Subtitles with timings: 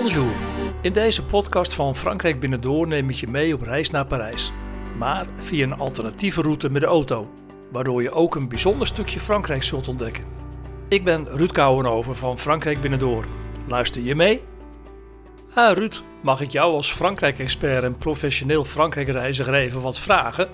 [0.00, 0.32] Bonjour.
[0.82, 4.52] In deze podcast van Frankrijk Binnendoor neem ik je mee op reis naar Parijs.
[4.98, 7.30] Maar via een alternatieve route met de auto,
[7.72, 10.24] waardoor je ook een bijzonder stukje Frankrijk zult ontdekken.
[10.88, 13.24] Ik ben Ruud Kouwenhoven van Frankrijk Binnendoor.
[13.68, 14.42] Luister je mee?
[15.54, 20.48] Ah Ruud, mag ik jou als Frankrijk-expert en professioneel Frankrijk-reiziger even wat vragen?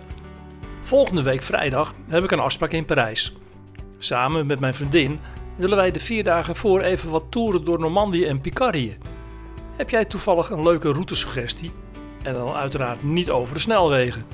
[0.80, 3.36] Volgende week vrijdag heb ik een afspraak in Parijs.
[3.98, 5.20] Samen met mijn vriendin
[5.56, 8.96] willen wij de vier dagen voor even wat toeren door Normandië en Picardie.
[9.76, 11.72] Heb jij toevallig een leuke routesuggestie?
[12.22, 14.24] En dan uiteraard niet over de snelwegen.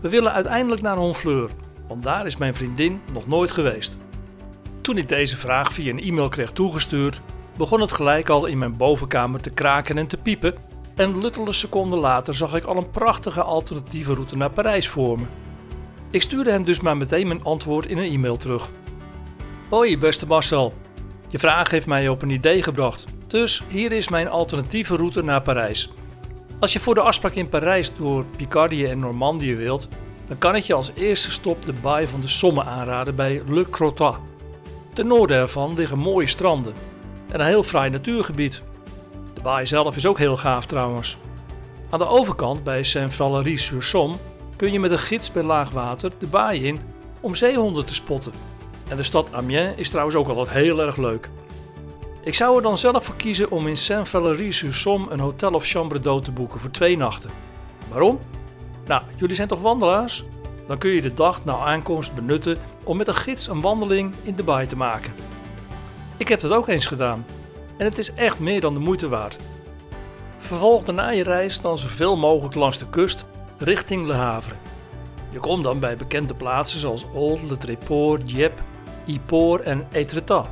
[0.00, 1.50] We willen uiteindelijk naar Honfleur,
[1.88, 3.96] want daar is mijn vriendin nog nooit geweest.
[4.80, 7.20] Toen ik deze vraag via een e-mail kreeg toegestuurd,
[7.56, 10.54] begon het gelijk al in mijn bovenkamer te kraken en te piepen.
[10.94, 15.24] En luttele seconden later zag ik al een prachtige alternatieve route naar Parijs voor me.
[16.10, 18.68] Ik stuurde hem dus maar meteen mijn antwoord in een e-mail terug.
[19.68, 20.74] Hoi beste Marcel,
[21.34, 23.06] je vraag heeft mij op een idee gebracht.
[23.26, 25.92] Dus hier is mijn alternatieve route naar Parijs.
[26.60, 29.88] Als je voor de afspraak in Parijs door Picardie en Normandië wilt,
[30.26, 33.70] dan kan ik je als eerste stop de baai van de Somme aanraden bij Le
[33.70, 34.14] Crotoy.
[34.92, 36.74] Ten noorden ervan liggen mooie stranden
[37.30, 38.62] en een heel fraai natuurgebied.
[39.34, 41.18] De baai zelf is ook heel gaaf trouwens.
[41.90, 44.16] Aan de overkant bij Saint-Valery-sur-Somme
[44.56, 46.78] kun je met een gids bij laag water de baai in
[47.20, 48.32] om zeehonden te spotten.
[48.88, 51.28] En de stad Amiens is trouwens ook altijd heel erg leuk.
[52.22, 56.24] Ik zou er dan zelf voor kiezen om in Saint-Valery-sur-Somme een hotel of chambre d'hôte
[56.24, 57.30] te boeken voor twee nachten.
[57.88, 58.18] Waarom?
[58.86, 60.24] Nou, jullie zijn toch wandelaars?
[60.66, 64.36] Dan kun je de dag na aankomst benutten om met een gids een wandeling in
[64.36, 65.14] de baai te maken.
[66.16, 67.26] Ik heb dat ook eens gedaan
[67.76, 69.38] en het is echt meer dan de moeite waard.
[70.38, 73.26] Vervolg daarna je reis dan zoveel mogelijk langs de kust
[73.58, 74.54] richting Le Havre.
[75.30, 78.62] Je komt dan bij bekende plaatsen zoals Old, Le Tréport, Dieppe,
[79.04, 80.48] Yport en Étretat.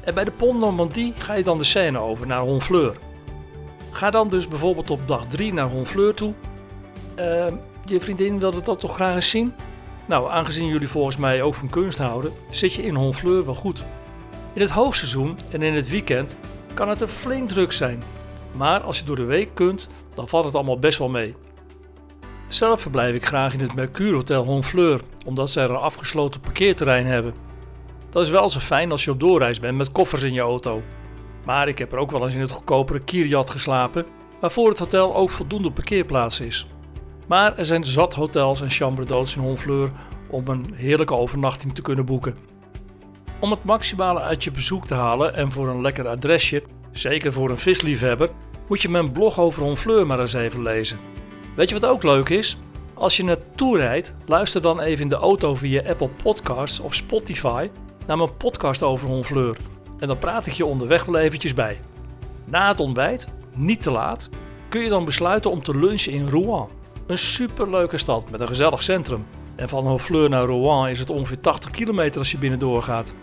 [0.00, 2.96] En bij de Pont Normandie ga je dan de Seine over naar Honfleur.
[3.90, 6.32] Ga dan dus bijvoorbeeld op dag 3 naar Honfleur toe.
[7.18, 7.46] Uh,
[7.84, 9.52] je vriendin wilde dat toch graag eens zien?
[10.06, 13.84] Nou, aangezien jullie volgens mij ook van kunst houden, zit je in Honfleur wel goed.
[14.52, 16.36] In het hoogseizoen en in het weekend
[16.74, 18.02] kan het er flink druk zijn.
[18.52, 21.34] Maar als je door de week kunt, dan valt het allemaal best wel mee.
[22.48, 27.06] Zelf verblijf ik graag in het Mercure Hotel Honfleur, omdat zij er een afgesloten parkeerterrein
[27.06, 27.45] hebben.
[28.10, 30.82] Dat is wel zo fijn als je op doorreis bent met koffers in je auto.
[31.44, 34.06] Maar ik heb er ook wel eens in het goedkopere Kiryat geslapen,
[34.40, 36.66] waarvoor het hotel ook voldoende parkeerplaats is.
[37.26, 39.90] Maar er zijn zat hotels en chambre d'hôtes in Honfleur
[40.30, 42.36] om een heerlijke overnachting te kunnen boeken.
[43.40, 46.62] Om het maximale uit je bezoek te halen en voor een lekker adresje,
[46.92, 48.30] zeker voor een visliefhebber,
[48.68, 50.98] moet je mijn blog over Honfleur maar eens even lezen.
[51.54, 52.58] Weet je wat ook leuk is?
[52.94, 57.68] Als je naartoe rijdt, luister dan even in de auto via Apple Podcasts of Spotify
[58.06, 59.56] naar mijn podcast over Honfleur.
[59.98, 61.80] En dan praat ik je onderweg wel eventjes bij.
[62.44, 64.28] Na het ontbijt, niet te laat,
[64.68, 66.68] kun je dan besluiten om te lunchen in Rouen.
[67.06, 69.26] Een superleuke stad met een gezellig centrum.
[69.56, 73.14] En van Honfleur naar Rouen is het ongeveer 80 kilometer als je binnendoor gaat.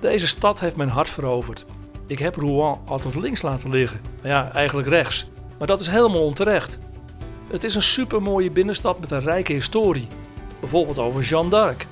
[0.00, 1.64] Deze stad heeft mijn hart veroverd.
[2.06, 4.00] Ik heb Rouen altijd links laten liggen.
[4.22, 5.30] Ja, eigenlijk rechts.
[5.58, 6.78] Maar dat is helemaal onterecht.
[7.50, 10.08] Het is een supermooie binnenstad met een rijke historie.
[10.60, 11.86] Bijvoorbeeld over Jeanne d'Arc.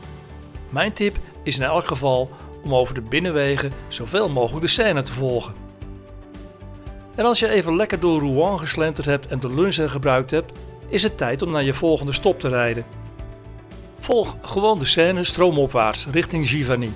[0.70, 1.16] Mijn tip
[1.48, 2.30] is in elk geval
[2.64, 5.54] om over de binnenwegen zoveel mogelijk de scène te volgen.
[7.14, 10.52] En als je even lekker door Rouen geslenterd hebt en de lunch er gebruikt hebt,
[10.88, 12.84] is het tijd om naar je volgende stop te rijden.
[13.98, 16.90] Volg gewoon de scène stroomopwaarts richting Giverny.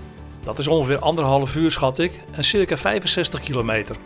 [0.45, 3.97] Dat is ongeveer anderhalf uur schat ik en circa 65 kilometer.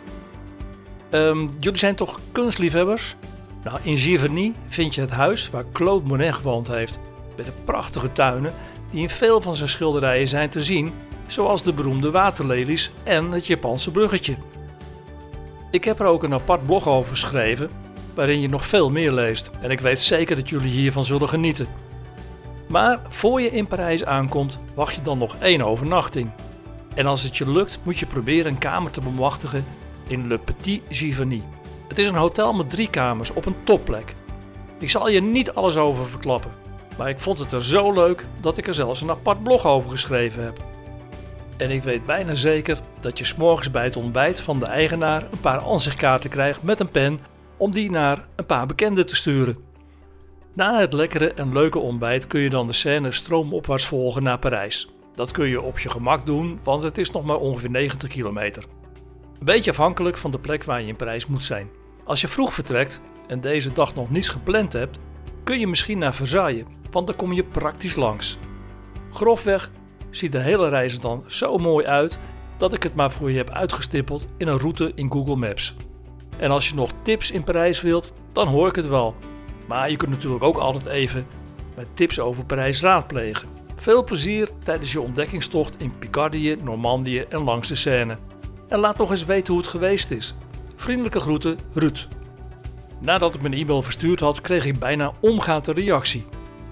[1.11, 3.15] Um, jullie zijn toch kunstliefhebbers?
[3.63, 6.99] Nou, in Giverny vind je het huis waar Claude Monet gewoond heeft,
[7.35, 8.53] met de prachtige tuinen
[8.89, 10.93] die in veel van zijn schilderijen zijn te zien,
[11.27, 14.35] zoals de beroemde waterlelies en het Japanse bruggetje.
[15.71, 17.69] Ik heb er ook een apart blog over geschreven,
[18.13, 21.67] waarin je nog veel meer leest en ik weet zeker dat jullie hiervan zullen genieten.
[22.67, 26.31] Maar voor je in Parijs aankomt, wacht je dan nog één overnachting.
[26.95, 29.65] En als het je lukt, moet je proberen een kamer te bemachtigen
[30.07, 31.43] in Le Petit Giverny.
[31.87, 34.13] Het is een hotel met drie kamers op een topplek.
[34.79, 36.51] Ik zal je niet alles over verklappen,
[36.97, 39.89] maar ik vond het er zo leuk dat ik er zelfs een apart blog over
[39.89, 40.63] geschreven heb.
[41.57, 45.39] En ik weet bijna zeker dat je s'morgens bij het ontbijt van de eigenaar een
[45.39, 47.19] paar ansichtkaarten krijgt met een pen
[47.57, 49.57] om die naar een paar bekenden te sturen.
[50.53, 54.89] Na het lekkere en leuke ontbijt kun je dan de scène stroomopwaarts volgen naar Parijs.
[55.15, 58.63] Dat kun je op je gemak doen, want het is nog maar ongeveer 90 kilometer.
[59.39, 61.69] Een beetje afhankelijk van de plek waar je in Parijs moet zijn.
[62.03, 64.99] Als je vroeg vertrekt en deze dag nog niets gepland hebt,
[65.47, 68.37] kun je misschien naar Versailles, want dan kom je praktisch langs.
[69.11, 69.71] Grofweg
[70.09, 72.19] ziet de hele reis er dan zo mooi uit
[72.57, 75.75] dat ik het maar voor je heb uitgestippeld in een route in Google Maps.
[76.37, 79.15] En als je nog tips in Parijs wilt, dan hoor ik het wel.
[79.67, 81.27] Maar je kunt natuurlijk ook altijd even
[81.75, 83.47] met tips over Parijs raadplegen.
[83.75, 88.17] Veel plezier tijdens je ontdekkingstocht in Picardie, Normandië en langs de Seine.
[88.67, 90.35] En laat nog eens weten hoe het geweest is.
[90.75, 92.07] Vriendelijke groeten, Ruud.
[92.99, 96.25] Nadat ik mijn e-mail verstuurd had, kreeg ik bijna omgaande reactie.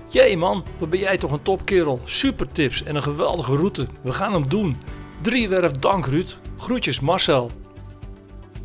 [0.10, 2.01] Jee man, wat ben jij toch een topkerel.
[2.04, 3.88] Super tips en een geweldige route.
[4.01, 4.77] We gaan hem doen.
[5.22, 6.38] Driewerf dank Ruud.
[6.57, 7.51] Groetjes Marcel.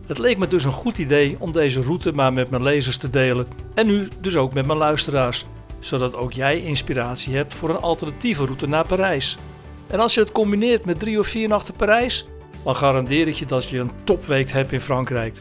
[0.06, 3.10] Het leek me dus een goed idee om deze route maar met mijn lezers te
[3.10, 3.46] delen.
[3.74, 5.46] En nu dus ook met mijn luisteraars.
[5.78, 9.38] Zodat ook jij inspiratie hebt voor een alternatieve route naar Parijs.
[9.86, 12.28] En als je het combineert met drie of vier nachten Parijs,
[12.64, 15.34] dan garandeer ik je dat je een topweek hebt in Frankrijk.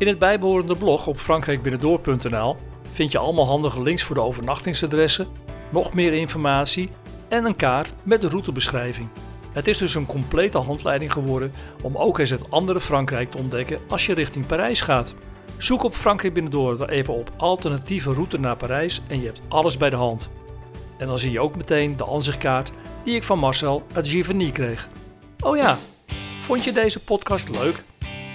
[0.00, 2.56] In het bijbehorende blog op frankrijkbinnendoor.nl
[2.90, 5.28] vind je allemaal handige links voor de overnachtingsadressen,
[5.70, 6.88] nog meer informatie
[7.28, 9.08] en een kaart met de routebeschrijving.
[9.52, 11.52] Het is dus een complete handleiding geworden
[11.82, 15.14] om ook eens het andere Frankrijk te ontdekken als je richting Parijs gaat.
[15.56, 19.90] Zoek op Frankrijk Binnendoor even op alternatieve route naar Parijs en je hebt alles bij
[19.90, 20.30] de hand.
[20.98, 22.70] En dan zie je ook meteen de aanzichtkaart
[23.02, 24.88] die ik van Marcel uit Giverny kreeg.
[25.40, 25.78] Oh ja,
[26.44, 27.82] vond je deze podcast leuk?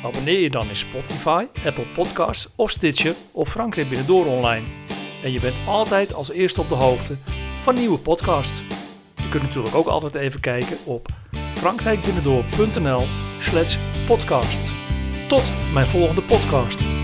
[0.06, 4.66] Abonneer je dan in Spotify, Apple Podcasts of Stitcher of Frankrijk Binnendoor online.
[5.24, 7.18] En je bent altijd als eerste op de hoogte
[7.62, 8.64] van nieuwe podcasts.
[9.16, 11.08] Je kunt natuurlijk ook altijd even kijken op
[11.56, 13.02] frankrijkbinnendoor.nl
[13.40, 14.60] slash podcast.
[15.28, 16.95] Tot mijn volgende podcast.